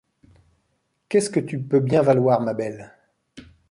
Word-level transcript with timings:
Qu’est-ce 1.09 1.29
que 1.29 1.39
tu 1.39 1.59
peux 1.61 1.79
bien 1.79 2.01
valoir, 2.01 2.41
ma 2.41 2.55
belle? 2.55 2.91